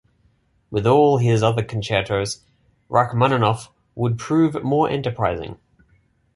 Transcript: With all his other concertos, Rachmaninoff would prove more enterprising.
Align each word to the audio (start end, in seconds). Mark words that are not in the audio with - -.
With 0.71 0.87
all 0.87 1.19
his 1.19 1.43
other 1.43 1.61
concertos, 1.63 2.43
Rachmaninoff 2.89 3.69
would 3.93 4.17
prove 4.17 4.63
more 4.63 4.89
enterprising. 4.89 5.59